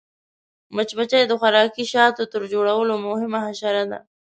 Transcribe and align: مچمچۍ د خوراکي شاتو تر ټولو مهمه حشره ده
مچمچۍ 0.75 1.23
د 1.27 1.31
خوراکي 1.39 1.85
شاتو 1.93 2.23
تر 2.33 2.41
ټولو 2.53 2.93
مهمه 3.07 3.39
حشره 3.45 3.83
ده 3.91 3.99